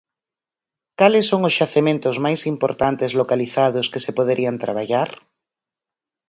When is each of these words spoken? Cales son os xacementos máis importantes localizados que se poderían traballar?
Cales 0.99 1.25
son 1.31 1.41
os 1.49 1.55
xacementos 1.59 2.15
máis 2.25 2.41
importantes 2.53 3.11
localizados 3.21 3.85
que 3.91 4.03
se 4.05 4.15
poderían 4.17 4.55
traballar? 4.63 5.09